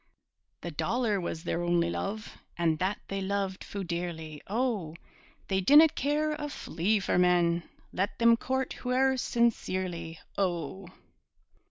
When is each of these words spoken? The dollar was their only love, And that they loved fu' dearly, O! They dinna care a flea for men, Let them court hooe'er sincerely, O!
The 0.61 0.71
dollar 0.71 1.21
was 1.21 1.43
their 1.43 1.61
only 1.61 1.91
love, 1.91 2.39
And 2.57 2.79
that 2.79 2.99
they 3.07 3.21
loved 3.21 3.63
fu' 3.63 3.83
dearly, 3.83 4.41
O! 4.47 4.95
They 5.47 5.61
dinna 5.61 5.89
care 5.89 6.31
a 6.33 6.49
flea 6.49 6.99
for 6.99 7.19
men, 7.19 7.69
Let 7.93 8.17
them 8.17 8.35
court 8.35 8.73
hooe'er 8.79 9.15
sincerely, 9.17 10.19
O! 10.39 10.87